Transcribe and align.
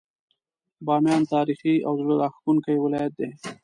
باميان 0.85 1.23
تاريخي 1.33 1.75
او 1.87 1.93
زړه 2.01 2.13
راښکونکی 2.21 2.75
ولايت 2.79 3.11
دی. 3.19 3.29